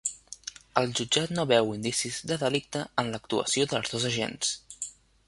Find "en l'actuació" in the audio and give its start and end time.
3.03-3.69